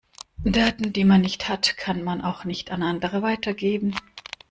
Daten, 0.45 0.93
die 0.93 1.05
man 1.05 1.21
nicht 1.21 1.47
hat, 1.47 1.77
kann 1.77 2.03
man 2.03 2.21
auch 2.21 2.43
nicht 2.43 2.71
an 2.71 2.81
andere 2.81 3.21
weitergeben. 3.21 3.93